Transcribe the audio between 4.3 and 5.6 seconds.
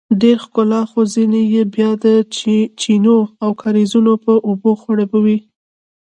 اوبو خړوبیږي.